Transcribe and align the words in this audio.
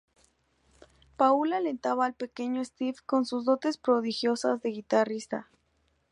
Paul 1.15 1.53
alentaba 1.53 2.07
al 2.07 2.15
pequeño 2.15 2.65
Steve 2.65 2.97
con 3.05 3.23
sus 3.27 3.45
dotes 3.45 3.77
prodigiosas 3.77 4.59
de 4.59 4.69
guitarrista. 4.71 5.47